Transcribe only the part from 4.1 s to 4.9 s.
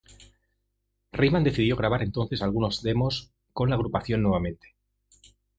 nuevamente.